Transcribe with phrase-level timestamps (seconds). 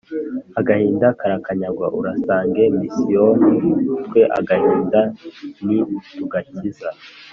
[0.59, 3.53] agahinda karakanyagwa, urasange misiyoni,
[4.05, 4.99] twe agahinda
[5.65, 6.89] ntitugakiza